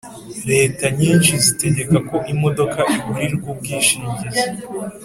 [0.51, 4.41] Leta nyinshi zitegeka ko imodoka igurirwa ubwishingizi